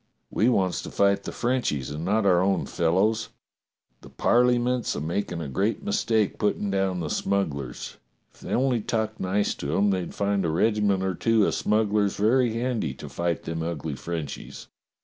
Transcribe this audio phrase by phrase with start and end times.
[0.31, 3.29] We wants to fight the Frenchies and not our own fellows.
[4.01, 7.97] The Parleyment's a makin' a great mistake puttin' down the smugglers.
[8.33, 12.15] If they only talked nice to 'em they'd find a regiment or two o' smugglers
[12.15, 14.65] very handy to fight them ugly Frenchies.